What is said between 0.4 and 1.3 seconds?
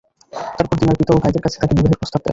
তারপর দীনার পিতা ও